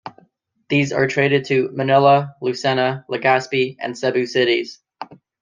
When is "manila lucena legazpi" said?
1.73-3.75